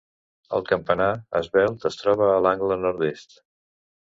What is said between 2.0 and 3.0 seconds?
troba a l'angle